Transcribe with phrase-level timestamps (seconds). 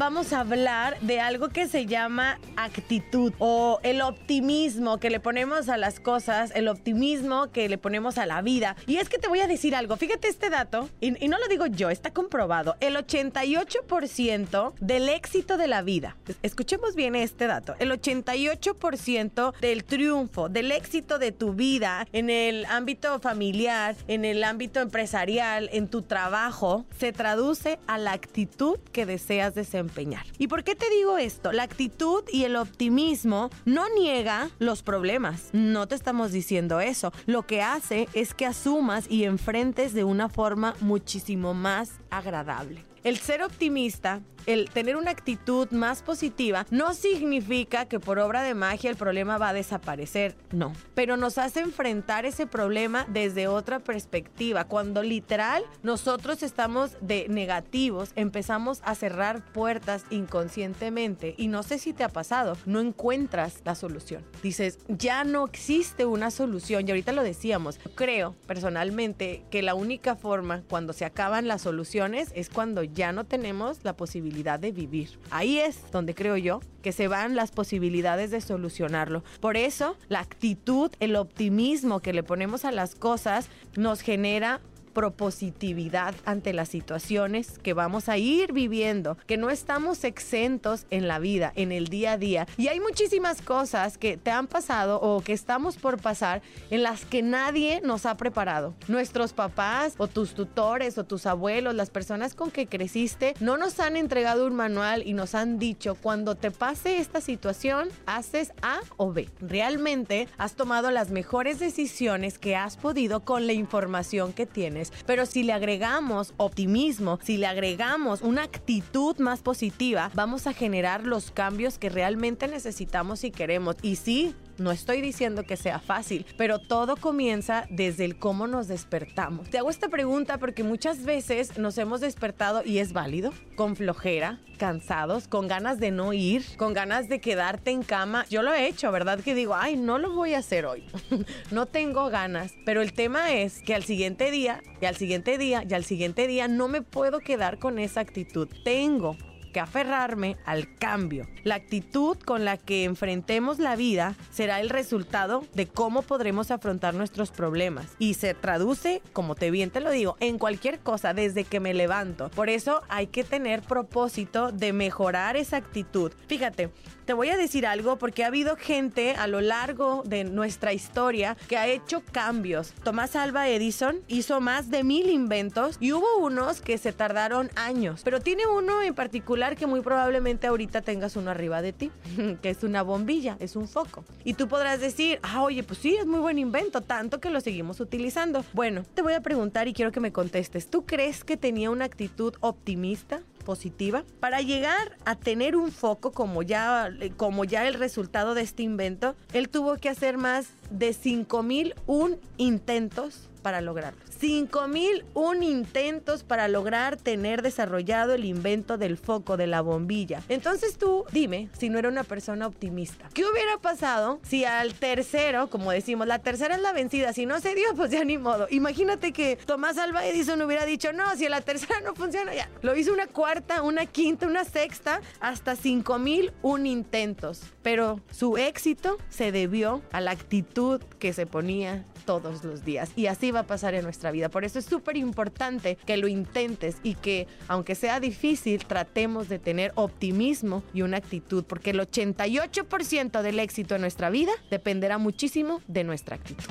[0.00, 5.68] Vamos a hablar de algo que se llama actitud o el optimismo que le ponemos
[5.68, 8.76] a las cosas, el optimismo que le ponemos a la vida.
[8.86, 11.66] Y es que te voy a decir algo, fíjate este dato, y, no lo digo
[11.66, 17.92] yo, está comprobado, el 88% del éxito de la vida, escuchemos bien este dato, el
[17.92, 24.80] 88% del triunfo, del éxito de tu vida en el ámbito familiar, en el ámbito
[24.80, 29.89] empresarial, en tu trabajo, se traduce a la actitud que deseas desempeñar.
[30.38, 31.52] ¿Y por qué te digo esto?
[31.52, 35.50] La actitud y el optimismo no niega los problemas.
[35.52, 37.12] No te estamos diciendo eso.
[37.26, 42.89] Lo que hace es que asumas y enfrentes de una forma muchísimo más agradable.
[43.02, 48.54] El ser optimista, el tener una actitud más positiva, no significa que por obra de
[48.54, 50.74] magia el problema va a desaparecer, no.
[50.94, 54.64] Pero nos hace enfrentar ese problema desde otra perspectiva.
[54.64, 61.94] Cuando literal nosotros estamos de negativos, empezamos a cerrar puertas inconscientemente y no sé si
[61.94, 64.24] te ha pasado, no encuentras la solución.
[64.42, 67.78] Dices, ya no existe una solución y ahorita lo decíamos.
[67.94, 73.24] Creo personalmente que la única forma cuando se acaban las soluciones es cuando ya no
[73.24, 75.18] tenemos la posibilidad de vivir.
[75.30, 79.22] Ahí es donde creo yo que se van las posibilidades de solucionarlo.
[79.40, 84.60] Por eso, la actitud, el optimismo que le ponemos a las cosas nos genera
[84.92, 91.18] propositividad ante las situaciones que vamos a ir viviendo, que no estamos exentos en la
[91.18, 92.46] vida, en el día a día.
[92.56, 97.04] Y hay muchísimas cosas que te han pasado o que estamos por pasar en las
[97.04, 98.74] que nadie nos ha preparado.
[98.88, 103.80] Nuestros papás o tus tutores o tus abuelos, las personas con que creciste, no nos
[103.80, 108.80] han entregado un manual y nos han dicho, cuando te pase esta situación, haces A
[108.96, 109.28] o B.
[109.40, 115.26] Realmente has tomado las mejores decisiones que has podido con la información que tienes pero
[115.26, 121.30] si le agregamos optimismo, si le agregamos una actitud más positiva, vamos a generar los
[121.30, 123.76] cambios que realmente necesitamos y queremos.
[123.82, 128.68] Y sí, no estoy diciendo que sea fácil, pero todo comienza desde el cómo nos
[128.68, 129.48] despertamos.
[129.50, 134.38] Te hago esta pregunta porque muchas veces nos hemos despertado y es válido, con flojera,
[134.58, 138.26] cansados, con ganas de no ir, con ganas de quedarte en cama.
[138.28, 139.20] Yo lo he hecho, ¿verdad?
[139.20, 140.84] Que digo, ay, no lo voy a hacer hoy.
[141.50, 142.52] no tengo ganas.
[142.66, 146.26] Pero el tema es que al siguiente día, y al siguiente día, y al siguiente
[146.26, 148.48] día, no me puedo quedar con esa actitud.
[148.62, 149.16] Tengo
[149.50, 151.26] que aferrarme al cambio.
[151.44, 156.94] La actitud con la que enfrentemos la vida será el resultado de cómo podremos afrontar
[156.94, 161.44] nuestros problemas y se traduce, como te bien te lo digo, en cualquier cosa desde
[161.44, 162.30] que me levanto.
[162.30, 166.12] Por eso hay que tener propósito de mejorar esa actitud.
[166.26, 166.70] Fíjate,
[167.04, 171.36] te voy a decir algo porque ha habido gente a lo largo de nuestra historia
[171.48, 172.72] que ha hecho cambios.
[172.84, 178.02] Tomás Alba Edison hizo más de mil inventos y hubo unos que se tardaron años,
[178.04, 181.90] pero tiene uno en particular que muy probablemente ahorita tengas uno arriba de ti,
[182.42, 184.04] que es una bombilla, es un foco.
[184.24, 187.40] Y tú podrás decir, ah, oye, pues sí, es muy buen invento, tanto que lo
[187.40, 188.44] seguimos utilizando.
[188.52, 191.86] Bueno, te voy a preguntar y quiero que me contestes, ¿tú crees que tenía una
[191.86, 193.20] actitud optimista?
[193.40, 198.62] positiva para llegar a tener un foco como ya como ya el resultado de este
[198.62, 204.00] invento él tuvo que hacer más de 5001 intentos para lograrlo.
[204.20, 210.22] 5001 intentos para lograr tener desarrollado el invento del foco de la bombilla.
[210.28, 213.08] Entonces tú dime si no era una persona optimista.
[213.14, 217.40] ¿Qué hubiera pasado si al tercero, como decimos, la tercera es la vencida, si no
[217.40, 218.46] se dio, pues ya ni modo.
[218.50, 222.48] Imagínate que Tomás Alba Edison hubiera dicho, no, si la tercera no funciona, ya.
[222.62, 227.42] Lo hizo una cuarta, una quinta, una sexta, hasta 5001 intentos.
[227.62, 232.90] Pero su éxito se debió a la actitud que se ponía todos los días.
[232.96, 234.28] Y así va a pasar en nuestra vida.
[234.28, 239.38] Por eso es súper importante que lo intentes y que, aunque sea difícil, tratemos de
[239.38, 245.60] tener optimismo y una actitud, porque el 88% del éxito en nuestra vida dependerá muchísimo
[245.66, 246.44] de nuestra actitud.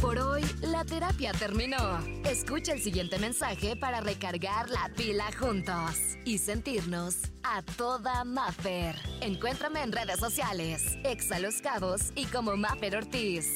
[0.00, 2.00] Por hoy, la terapia terminó.
[2.24, 8.96] Escucha el siguiente mensaje para recargar la pila juntos y sentirnos a toda Maffer.
[9.20, 13.46] Encuéntrame en redes sociales, Exa Los Cabos y como Maffer Ortiz.